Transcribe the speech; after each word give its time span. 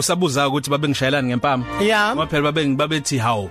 ubusabuza 0.00 0.48
ukuthi 0.48 0.70
babe 0.70 0.88
ngishayelana 0.88 1.28
ngempama 1.28 1.64
Yeah. 1.80 2.12
ngoba 2.16 2.26
phela 2.26 2.42
babe 2.52 2.74
babethi 2.74 3.18
hawo 3.18 3.50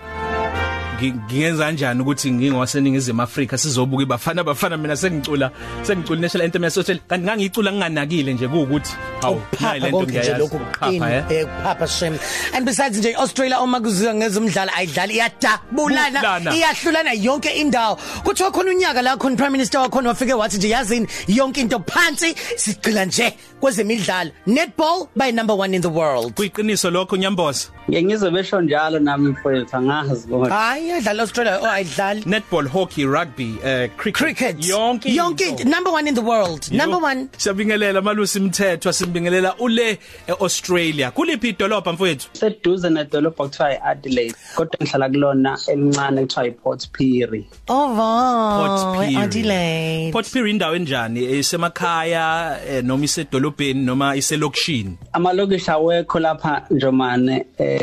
ngi- 1.00 1.14
ngiyenza 1.14 1.64
kanjani 1.66 2.02
ukuthi 2.02 2.32
ngingowaseningizimu 2.32 3.22
Afrika 3.22 3.58
sizobuka 3.58 4.04
ibafana 4.04 4.44
bafana 4.44 4.78
mina 4.78 4.96
sengicula 4.96 5.52
sengicula 5.84 6.22
national 6.22 6.46
anthem 6.46 6.64
yasotshelwa 6.64 7.04
kanti 7.08 7.26
ngangicula 7.26 7.72
nginganakile 7.72 8.34
nje 8.34 8.48
kuukuthi 8.48 8.94
hawu 9.22 9.36
nayi 9.36 9.46
Phapha 9.52 9.74
lento 9.80 9.98
konke 9.98 10.12
nje 10.12 10.20
ngiyayazi. 10.20 10.40
lokhu 10.42 10.60
Phapha, 10.80 11.12
eh? 11.16 11.24
eh 11.30 11.48
phapha 11.64 11.88
shem. 11.88 12.20
And 12.54 12.66
besides 12.66 12.98
nje 13.00 13.14
Australia 13.16 13.60
uma 13.62 13.80
kuziwa 13.82 14.14
ngezomdlalo 14.16 14.72
ayidlali 14.78 15.14
iyadabulana 15.14 16.20
Bulana. 16.20 16.56
iyahlulana 16.56 17.14
yonke 17.14 17.50
indawo. 17.50 17.96
Kuthiwa 18.24 18.52
khona 18.52 18.72
unyaka 18.72 19.02
la 19.02 19.18
khona 19.18 19.36
prime 19.36 19.50
minister 19.52 19.82
wakhona 19.82 20.10
wafike 20.10 20.34
wathi 20.34 20.58
nje 20.58 20.70
yazini 20.70 21.08
yonke 21.28 21.62
into 21.62 21.80
phansi 21.80 22.36
sigcila 22.58 23.06
nje 23.06 23.34
kwezemidlalo. 23.60 24.32
Netball 24.48 25.08
by 25.16 25.32
number 25.32 25.56
1 25.56 25.74
in 25.76 25.82
the 25.82 25.88
world. 25.90 26.34
Kuyiqiniso 26.34 26.90
lokho 26.92 27.18
nyamboza? 27.18 27.68
Ngeke 27.90 28.04
ngizobesho 28.04 28.62
njalo 28.62 29.00
nami 29.00 29.30
mfowethu 29.30 29.78
angazi 29.78 30.28
kodwa 30.28 30.50
hayi 30.50 30.92
adlala 30.92 31.24
Australia 31.24 31.60
oh 31.62 31.66
ayidlali. 31.72 32.24
Netball 32.26 32.68
hockey 32.68 33.06
rugby 33.06 33.52
uh, 33.58 33.88
cricket, 33.98 34.14
cricket. 34.14 34.56
Yonke 34.66 35.10
yonke 35.16 35.44
into. 35.44 35.62
into. 35.62 35.70
number 35.70 35.92
1 35.92 36.08
in 36.08 36.16
the 36.16 36.22
world. 36.22 36.72
Number 36.72 36.98
1 37.00 37.28
Siyabingelela 37.38 38.02
malusi 38.02 38.40
mthetho 38.40 38.94
simbingelela 38.94 39.56
ule 39.58 40.00
eAustralia. 40.28 41.12
Kuliphi 41.12 41.50
idolobha 41.50 41.94
mfowethu? 41.94 42.30
Seduze 42.34 42.90
nedolobha 42.90 43.44
kuthiwa 43.44 43.74
i-Adelaide 43.74 44.36
kodwa 44.56 44.78
ngihlala 44.82 45.10
kulona 45.10 45.60
elincane 45.68 46.22
kuthiwa 46.22 46.48
i-Port 46.48 46.90
Pirie. 46.92 47.46
Oh 47.68 47.88
wow. 47.88 48.68
Port 48.68 48.98
Pirie. 48.98 49.18
Adelaide. 49.18 50.12
Port 50.12 50.28
Pirie 50.32 50.52
indawo 50.52 50.76
enjani? 50.76 51.40
Isemakhaya 51.40 52.58
eh, 52.70 52.84
noma 52.84 53.06
isedolobheni 53.06 53.86
noma 53.86 54.16
iselokishini? 54.16 54.98
Amalokishi 55.14 55.72
awekho 55.72 56.20
lapha 56.20 56.66
njomane 56.70 57.46
eh 57.58 57.79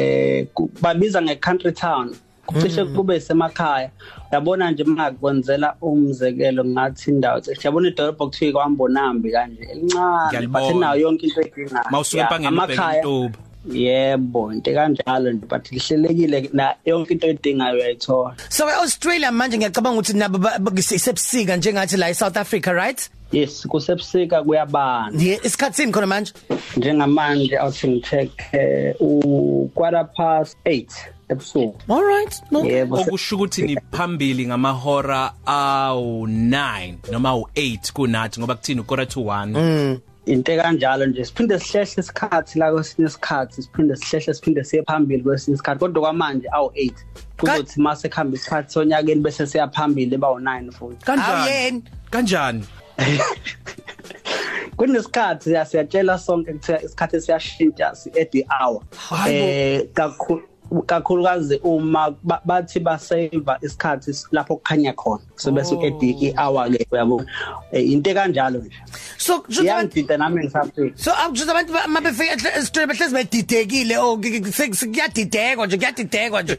ku- 0.54 0.70
babiza 0.80 1.22
nge-country 1.22 1.72
town. 1.72 2.14
Kucishe 2.46 2.84
kube 2.84 3.20
semakhaya. 3.20 3.90
Uyabona 4.32 4.70
nje 4.70 4.84
makwenzela 4.84 5.74
umzekelo 5.82 6.64
ngathi 6.64 7.10
indawo 7.10 7.40
yabona 7.64 7.88
idolobha 7.88 8.24
kuthiwa 8.26 8.52
kwambonambi 8.62 9.30
kanje 9.32 9.62
elincane 9.62 10.26
Ngiyalibona. 10.28 10.66
but 10.66 10.76
inayo 10.76 11.00
yonke 11.00 11.26
into 11.26 11.40
edingayo 11.40 11.84
mawusuka 11.90 12.16
Yeah, 12.18 12.32
empangeni 12.32 12.56
ubheka 12.58 12.82
amakhaya- 12.82 12.96
intoba 12.96 13.38
yebo 13.72 14.52
into 14.52 14.72
kanjalo 14.74 15.32
nje 15.32 15.46
but 15.48 15.72
lihlelekile 15.72 16.50
na 16.52 16.74
yonke 16.84 17.12
into 17.12 17.26
edingayo 17.26 17.74
uyayithola 17.74 18.34
So 18.48 18.68
eAustralia 18.70 19.32
manje 19.32 19.56
ngiyacabanga 19.58 19.98
ukuthi 20.00 20.12
nabo 20.16 20.38
ba- 20.38 20.58
ba- 20.58 20.72
isebusika 20.80 21.56
njengathi 21.56 21.96
la 21.96 22.08
eSouth 22.10 22.36
Africa 22.36 22.66
right? 22.72 23.10
yes 23.32 23.66
kusebusika 23.68 24.42
kuyabanda 24.42 25.22
Yeah, 25.24 25.46
isikhatsini 25.46 25.92
khona 25.92 26.06
manje. 26.06 26.32
njengamanje 26.76 27.58
awuthi 27.58 27.88
ngicheck 27.88 28.30
eh, 28.52 28.94
u 29.00 29.70
quarter 29.74 30.08
past 30.16 30.56
8 30.64 30.86
ebusuku 31.28 31.92
All 31.92 32.02
right. 32.04 32.42
No. 32.50 32.64
yebo 32.64 32.96
se- 32.96 33.02
okusho 33.02 33.36
ukuthi 33.36 33.62
ni 33.62 33.78
phambili 33.92 34.46
ngamahora 34.46 35.32
awu9 35.46 36.94
noma 37.12 37.30
awu8 37.30 37.92
kunathi 37.92 38.40
ngoba 38.40 38.54
kuthini 38.54 38.80
ukora 38.80 39.06
to 39.06 39.20
1 39.20 39.98
into 40.26 40.56
kanjalo 40.56 41.06
nje 41.06 41.24
siphinde 41.24 41.58
sihlehle 41.58 42.00
isikhathi 42.02 42.58
la 42.58 42.72
kwesinye 42.72 43.06
isikhathi 43.08 43.62
siphinde 43.62 43.96
sihlehle 43.96 44.34
siphinde 44.34 44.64
siye 44.64 44.82
phambili 44.82 45.22
kwesinye 45.22 45.54
isikhathi. 45.54 45.78
Kodwa 45.80 46.02
kwamanje 46.02 46.48
awu8 46.48 46.92
kuzothi 47.38 47.80
mase 47.80 48.08
khamba 48.08 48.34
isikhathi 48.36 48.72
sonyakeni 48.72 49.20
bese 49.20 49.46
siya 49.46 49.68
phambili 49.68 50.16
bawu9 50.16 50.72
futhi. 50.72 51.04
Kanjani? 51.04 51.32
Awuyeni. 51.32 51.82
kanjani? 52.10 52.64
Kunesikhathi 54.76 55.50
siya- 55.50 55.64
siyatshela 55.66 56.18
sonke 56.18 56.52
kuthiwa 56.52 56.82
isikhathi 56.82 57.20
siyashintsha 57.20 57.94
si 57.94 58.10
at 58.20 58.30
the 58.32 58.44
hour. 58.60 58.80
Eh 59.28 59.82
kakhulu 59.94 60.42
kakhulukazi 60.86 61.60
uma 61.62 62.10
ba- 62.22 62.40
bathi 62.44 62.80
basave 62.80 63.30
isikhathi 63.62 64.12
lapho 64.32 64.56
kukhanya 64.56 64.92
khona 64.92 65.22
so 65.36 65.50
bese 65.52 65.74
Oh. 65.76 65.86
at 65.86 66.00
the 66.00 66.34
hour 66.38 66.68
ke 66.70 66.86
uyabona 66.92 67.26
Eh, 67.72 67.92
into 67.92 68.10
kanjalo 68.14 68.58
nje 68.58 68.70
So 69.18 69.40
kusho 69.40 69.60
abantu 69.62 69.98
iyangidida 69.98 70.16
nami 70.18 70.40
ngisafika 70.44 70.98
So 70.98 71.10
akujuza 71.12 71.50
abantu 71.52 71.72
ba- 71.72 71.86
mabefika 71.88 72.56
eStrela 72.58 72.86
behlezi 72.86 73.14
bedidekile 73.14 73.98
oh 73.98 74.16
ki- 74.18 74.40
ki- 74.40 74.50
sek- 74.52 74.74
sekuyadidekwa 74.74 75.66
nje 75.66 75.76
kuyadidekwa 75.76 76.42
nje. 76.42 76.58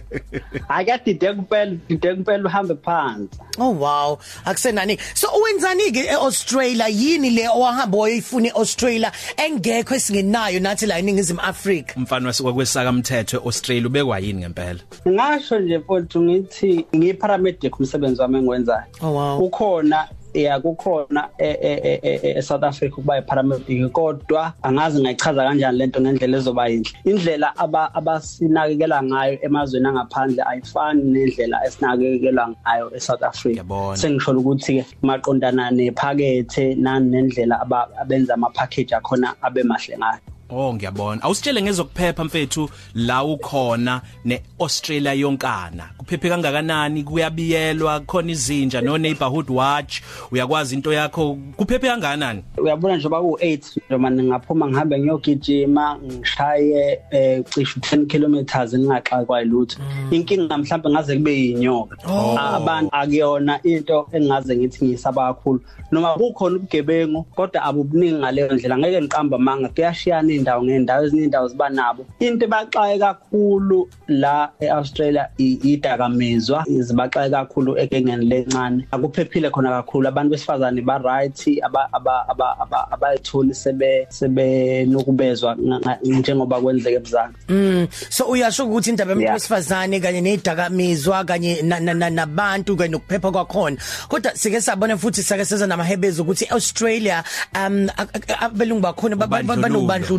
hayi 0.68 0.84
kuyadideka 0.84 1.34
kuphela 1.34 1.76
dideka 1.88 2.16
kuphela 2.16 2.44
uhambe 2.48 2.74
phansi 2.84 3.38
Oh 3.58 3.68
wow, 3.70 4.18
akusenani. 4.46 4.98
So 5.14 5.28
uwenzani 5.28 5.92
ke 5.92 6.00
eAustralia 6.08 6.88
yini 6.88 7.30
le 7.30 7.48
owahamba 7.48 7.98
oyifuna 7.98 8.48
eAustralia 8.48 9.12
engekho 9.36 9.94
esingenayo 9.94 10.60
nathi 10.60 10.86
la 10.86 10.98
eningizimu 10.98 11.40
Africa? 11.40 11.92
umfana 11.96 12.26
wasuka 12.26 12.52
kwesaka 12.52 12.92
mthetho 13.32 13.44
eAustralia 13.44 13.86
ubekwa 13.86 14.18
yini 14.18 14.40
ngempela? 14.40 14.80
Ngasho 15.08 15.58
nje 15.60 15.78
mfowethu 15.78 16.22
ngithi 16.22 16.86
ngiparamedic 16.96 17.78
umsebenzi 17.80 18.20
wami 18.20 18.38
engiwenzayo. 18.38 18.82
Oh 19.02 19.10
wow. 19.12 19.38
kukhona 19.38 20.08
ya 20.34 20.60
kukhona 20.60 21.28
e- 21.38 21.46
e- 21.62 21.80
e- 21.84 22.00
e- 22.02 22.20
e- 22.22 22.38
eSouth 22.38 22.64
Africa 22.64 22.92
ukuba 22.92 23.18
iparamedic 23.18 23.92
kodwa 23.92 24.52
angazi 24.62 25.00
ngayichaza 25.02 25.44
kanjani 25.44 25.78
lento 25.78 26.00
ngendlela 26.00 26.38
ezoba 26.38 26.68
yinhle. 26.68 26.90
Indlela 27.04 27.56
aba 27.56 27.94
abasinakekela 27.94 29.02
ngayo 29.02 29.38
emazweni 29.42 29.86
angaphandle 29.88 30.42
ayifani 30.46 31.02
nendlela 31.02 31.66
esinakekela 31.66 32.48
ngayo 32.48 32.96
eSouth 32.96 33.22
Africa. 33.22 33.52
Ngiyabona. 33.54 33.96
sengisho 33.96 34.30
ukuthi 34.32 34.72
ke 34.82 34.86
maqondana 35.02 35.70
nephakethe 35.70 36.74
nani 36.74 37.10
nendlela 37.10 37.60
aba- 37.60 37.88
abenza 38.00 38.34
ama 38.34 38.50
package 38.50 38.94
akhona 38.94 39.34
abe 39.42 39.62
mahle 39.62 39.96
ngayo. 39.98 40.20
Oh 40.54 40.74
ngiyabona. 40.74 41.22
Awusitshele 41.22 41.62
ngezokuphepha 41.62 42.24
mfethu 42.24 42.70
la 42.94 43.24
ukhona 43.24 44.00
neAustralia 44.24 45.12
yonkana. 45.12 45.90
Kuphephe 45.98 46.28
kangakanani? 46.28 47.02
Kuyabiyelwa 47.04 48.00
khona 48.00 48.32
izinja 48.32 48.80
no 48.80 48.98
neighborhood 48.98 49.50
watch. 49.50 50.02
Uyakwazi 50.30 50.74
into 50.74 50.92
yakho? 50.92 51.38
Kuphephe 51.56 51.86
kangakanani? 51.88 52.42
uyabona 52.58 52.96
njengoba 52.96 53.18
ku8 53.18 53.80
noma 53.90 54.10
ningaphuma 54.10 54.68
ngihambe 54.68 54.98
ngiyogijima 54.98 55.98
ngishaye 56.04 57.00
eh, 57.10 57.44
cishe 57.50 57.80
10 57.80 58.06
kilometers 58.06 58.74
ngingaxakwa 58.74 59.44
lutho 59.44 59.78
inkinga 60.10 60.58
mhlawumbe 60.58 60.90
ngaze 60.90 61.16
kube 61.16 61.34
yinyoka. 61.38 61.96
Abantu 62.38 62.88
akuyona 62.92 63.62
into 63.62 64.08
engaze 64.12 64.56
ngithi 64.56 64.84
ngiyisaba 64.84 65.34
kakhulu. 65.34 65.60
Noma 65.92 66.14
kukhona 66.14 66.56
ubugebengu 66.56 67.22
kodwa 67.22 67.62
abubuningi 67.62 68.14
ngaleyo 68.18 68.52
ndlela. 68.52 68.78
Ngeke 68.78 69.00
ngiqamba 69.00 69.38
manga 69.38 69.68
kuyashiyana 69.68 70.32
indawo 70.42 70.62
ngendawo 70.64 71.04
ezinye 71.06 71.24
indawo 71.24 71.48
ziba 71.48 71.68
nabo. 71.70 72.02
Into 72.20 72.44
ebaxaye 72.46 72.98
kakhulu 72.98 73.88
la 74.08 74.50
eAustralia 74.60 75.28
i- 75.38 75.58
idakamizwa 75.62 76.64
izibaxaye 76.66 77.30
kakhulu 77.30 77.78
ekengeni 77.78 78.26
lencane. 78.26 78.86
Akuphephile 78.90 79.50
khona 79.50 79.70
kakhulu. 79.70 80.08
Abantu 80.08 80.30
besifazane 80.34 80.82
ba 80.84 80.98
right 80.98 81.38
aba 81.62 81.88
aba 81.92 82.28
aba- 82.28 82.56
aba 82.60 82.88
abayitholi 82.90 83.54
sebe 83.54 84.06
sebe 84.10 84.84
nokubezwa 84.86 85.56
nga- 85.56 85.78
nga- 85.78 85.98
njengoba 86.02 86.60
kwenzeke 86.60 86.96
ebuzana 86.96 87.32
Mm 87.48 87.86
so 88.10 88.24
uyasho 88.24 88.66
ukuthi 88.66 88.90
indaba 88.90 89.10
yabantu 89.10 89.22
Yeah. 89.24 89.34
besifazane 89.36 90.00
kanye 90.00 90.20
nedakamizwa 90.20 91.24
kanye 91.24 91.62
na- 91.62 91.80
na- 91.80 91.94
na- 91.94 92.10
nabantu 92.10 92.76
kanye 92.76 92.90
nokuphepha 92.92 93.30
kwakhona. 93.30 93.76
Kodwa 94.08 94.34
sike 94.34 94.60
sabona 94.60 94.96
futhi 94.98 95.22
sake 95.22 95.44
seza 95.44 95.66
namahebezi 95.66 96.20
ukuthi 96.22 96.46
Australia 96.50 97.24
um 97.54 97.88
a- 97.96 98.06
a- 98.28 98.40
abelungu 98.46 98.80
bakhona 98.82 99.16
ba- 99.16 99.26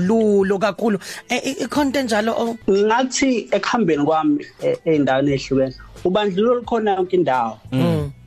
ba- 0.08 0.16
ba- 0.16 0.24
Ubandlululo. 0.24 0.44
banobandlululo 0.44 0.60
kakhulu 0.60 0.98
Eh, 1.30 1.42
eh, 1.44 1.56
ikhonto 1.64 2.00
enjalo 2.00 2.32
oh. 2.38 2.58
ngathi 2.70 3.48
ekuhambeni 3.52 4.04
kwami 4.06 4.46
eh, 4.62 4.78
ey'ndaweni 4.86 5.32
ey'hlukene 5.34 5.76
ubandlululo 6.06 6.56
lukhona 6.60 6.96
yonke 6.96 7.16
indawo 7.16 7.58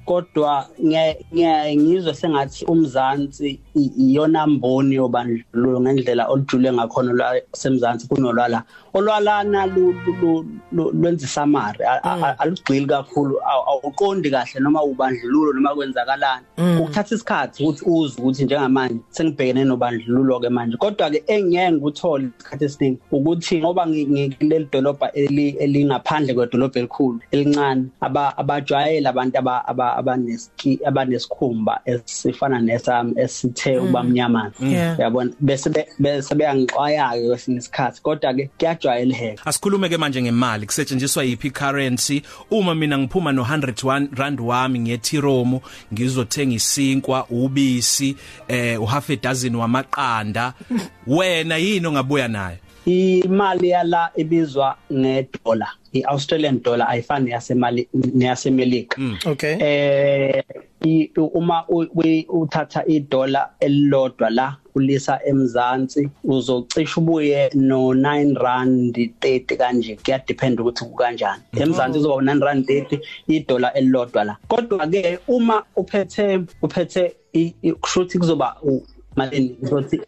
kodwa 0.06 0.66
ngiya- 0.84 1.16
ngiya- 1.34 1.76
ngizwe 1.76 2.14
sengathi 2.14 2.64
umzansi 2.64 3.60
i- 3.74 3.92
iyona 3.98 4.46
mboni 4.46 4.94
yobandlululo 4.94 5.80
ngendlela 5.80 6.28
olujule 6.28 6.72
ngakhona 6.72 7.12
lwa 7.12 7.28
semzansi 7.52 8.08
kunolwala 8.08 8.62
olwalana 8.94 9.66
lu- 9.66 9.92
lu- 10.06 10.16
lu- 10.22 10.46
lu- 10.72 10.90
lwenza 10.92 11.24
isamari 11.26 11.84
A- 11.84 12.00
a- 12.02 12.22
a- 12.26 12.38
alugxili 12.38 12.86
kakhulu 12.86 13.34
awu- 13.50 13.66
awuqondi 13.70 14.30
kahle 14.30 14.60
noma 14.60 14.82
ubandlululo 14.84 15.52
noma 15.52 15.74
kwenzakalani. 15.74 16.46
Ukuthatha 16.80 17.14
isikhathi 17.14 17.62
ukuthi 17.64 17.84
uzwe 17.86 18.20
ukuthi 18.22 18.44
njengamanje 18.44 19.00
sengibhekene 19.10 19.64
nobandlululo 19.64 20.40
ke 20.40 20.48
manje. 20.48 20.76
Kodwa 20.76 21.10
ke 21.10 21.22
engiyeke 21.26 21.72
ngikuthole 21.72 22.28
isikhathi 22.38 22.64
esiningi 22.64 22.98
ukuthi 23.12 23.58
ngoba 23.60 23.86
ngi- 23.86 24.06
ngikuleli 24.08 24.68
dolobha 24.72 25.10
eli- 25.12 25.56
elingaphandle 25.60 26.34
kwedolobha 26.34 26.78
elikhulu 26.80 27.20
elincane 27.30 27.84
aba- 28.00 28.32
abajwayele 28.38 29.08
abantu 29.08 29.38
aba- 29.38 29.64
aba- 29.68 29.95
abaneski- 29.98 30.78
abanesikhumba 30.86 31.80
esifana 31.84 32.58
nesami 32.60 33.12
esithe 33.16 33.78
uba 33.78 34.02
mnyamana 34.02 34.52
Yeah. 34.60 35.00
yabona 35.00 35.30
bese 35.40 35.70
be- 35.70 35.88
bese 35.98 36.34
beyangixwaya-ke 36.34 37.28
kwesinye 37.28 37.58
isikhathi 37.58 38.02
kodwa-ke 38.02 38.50
kuyajwayeleka. 38.58 39.46
Asikhulume 39.46 39.88
ke 39.88 39.96
manje 39.96 40.22
ngemali 40.22 40.66
kusetshenziswa 40.66 41.24
yipi 41.24 41.50
currency 41.50 42.22
uma 42.50 42.74
mina 42.74 42.98
ngiphuma 42.98 43.32
no 43.32 43.42
100 43.42 44.08
rand 44.16 44.40
wami 44.40 44.78
ngiye 44.80 44.98
Tiromo 44.98 45.62
ngizothenga 45.92 46.54
isinkwa 46.54 47.26
ubisi 47.30 48.16
eh 48.48 48.82
u 48.82 48.86
half 48.86 49.10
a 49.10 49.16
dozen 49.16 49.54
wamaqanda 49.54 50.52
wena 51.06 51.56
yini 51.56 51.86
ongabuya 51.86 52.28
nayo? 52.28 52.56
Imali 52.86 53.68
yala 53.68 54.10
ibizwa 54.16 54.76
ngedollar 54.92 55.68
iAustralian 55.92 56.62
dollar 56.62 56.88
ayifani 56.90 57.30
yasemali 57.30 57.88
neyasemelika. 58.14 58.96
Okay. 59.26 59.56
Eh 59.60 60.42
i- 60.84 61.10
uma 61.16 61.64
u- 61.68 61.86
u- 61.94 62.40
uthatha 62.40 62.84
idollar 62.86 63.50
elilodwa 63.60 64.30
la 64.30 64.56
ulisa 64.74 65.20
emzansi 65.26 66.08
uzocisha 66.24 67.00
ubuye 67.00 67.50
no 67.54 67.94
9 67.94 68.34
rand 68.34 68.96
30 69.20 69.56
kanje 69.56 69.96
kuya 70.04 70.18
depend 70.26 70.60
ukuthi 70.60 70.84
kukanjani. 70.84 71.42
Emzansi 71.60 71.98
uzoba 71.98 72.22
9 72.22 72.40
rand 72.44 72.66
30 72.66 73.00
idollar 73.28 73.72
elilodwa 73.74 74.24
la. 74.24 74.36
Kodwa 74.48 74.86
ke 74.86 75.18
uma 75.28 75.62
uphethe 75.76 76.40
uphethe 76.62 77.12
i- 77.32 77.54
i- 77.62 77.72
kushuthi 77.72 78.18
kuzoba 78.18 78.56
u- 78.62 78.82
malini 79.16 79.56
ngizothi 79.62 80.00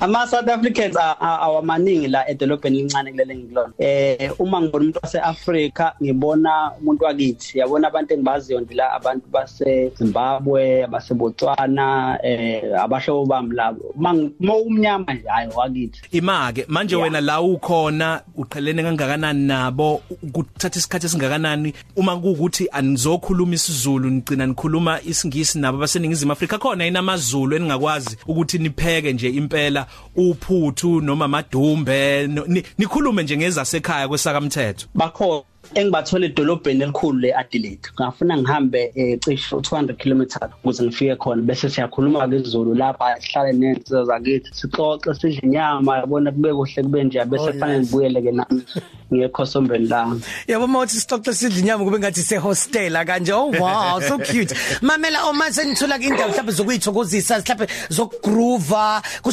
ama 0.00 0.26
South 0.26 0.48
Africans 0.48 0.96
a- 0.96 1.16
a- 1.20 1.38
awamaningi 1.40 2.08
la 2.08 2.28
edolobheni 2.28 2.78
lincane 2.82 3.10
kulele 3.10 3.36
ngilona. 3.36 3.72
Eh 3.78 4.30
uma 4.38 4.60
ngibona 4.60 4.80
umuntu 4.82 4.98
waseAfrica 5.02 5.92
ngibona 6.02 6.72
umuntu 6.80 7.04
wakithi. 7.04 7.58
Yabona 7.58 7.88
abantu 7.88 8.14
engibaziyo 8.14 8.60
nje 8.60 8.74
la 8.74 8.92
abantu 8.92 9.26
base 9.32 9.92
Zimbabwe 9.98 10.86
base 10.86 11.14
Botswana 11.14 12.18
eh 12.22 12.62
abahlobo 12.82 13.26
bami 13.26 13.54
labo 13.54 13.94
uma 14.40 14.54
umnyama 14.56 15.14
nje 15.14 15.28
hayi 15.28 15.50
wakithi. 15.56 16.00
Imake 16.12 16.64
manje 16.68 16.94
Yeah. 16.94 17.04
wena 17.04 17.20
la 17.20 17.40
ukhona 17.40 18.20
uqhelene 18.36 18.82
kangakanani 18.82 19.46
nabo 19.46 20.02
kuthatha 20.32 20.78
isikhathi 20.78 21.06
esingakanani? 21.06 21.74
Uma 21.96 22.16
kuukuthi 22.16 22.68
anizokhuluma 22.72 23.54
isiZulu 23.54 24.10
nigcina 24.10 24.46
nikhuluma 24.46 25.00
isingisi 25.02 25.58
nabo 25.58 25.78
baseningizimu 25.78 26.32
Afrika 26.32 26.58
khona 26.58 26.86
inamazulu 26.86 27.56
eningakwazi 27.56 27.99
ukuthi 28.26 28.58
nipheke 28.58 29.12
nje 29.12 29.28
impela 29.28 29.86
uphuthu 30.16 31.00
noma 31.00 31.28
madumbe 31.28 32.26
no- 32.26 32.44
ni- 32.46 32.62
nikhulume 32.78 33.22
nje 33.22 33.36
ngezasekhaya 33.36 34.08
kwesakamthetho. 34.08 34.86
Bakho 34.94 35.44
engibathola 35.74 36.26
edolobheni 36.26 36.82
elikhulu 36.82 37.18
leAdelaide 37.18 37.88
ngafuna 38.00 38.36
ngihambe 38.36 38.92
eh, 38.94 39.18
cishe 39.20 39.56
200 39.56 39.94
km 39.94 40.22
ukuze 40.62 40.82
ngifike 40.84 41.16
khona. 41.16 41.42
Bese 41.42 41.68
siyakhuluma 41.70 42.28
ngesiZulu 42.28 42.74
lapha 42.74 43.20
sihlale 43.20 43.52
nezinsizwa 43.52 44.04
zakithi 44.04 44.50
sixoxe 44.52 45.14
sidle 45.14 45.40
inyama 45.42 45.96
yabona 45.98 46.32
kube 46.32 46.52
kuhle 46.54 46.82
kube 46.82 47.04
nje 47.04 47.24
bese 47.24 47.44
Oh, 47.44 47.52
kufanele 47.52 47.78
nice. 47.78 47.86
ngibuyele 47.86 48.22
ke 48.22 48.32
nami 48.32 48.62
ngekhosombeni 49.14 49.86
lami. 49.88 50.20
Yabo 50.48 50.66
mawuthi 50.66 50.96
sixoxe 51.00 51.34
sidla 51.34 51.58
inyama 51.58 51.84
kube 51.84 51.98
ngathi 51.98 52.22
se 52.22 52.36
hostela 52.36 53.04
kanje. 53.04 53.32
Oh 53.32 53.50
wow 53.60 54.00
so 54.00 54.18
cute. 54.18 54.54
Mamela 54.82 55.30
uma 55.30 55.52
senithola 55.52 55.98
ke 55.98 56.06
indawo 56.06 56.28
mhlawumbe 56.28 56.52
zokuyithokozisa 56.52 57.38
mhlawumbe 57.38 57.66
zokugroova 57.90 59.02
ku 59.22 59.32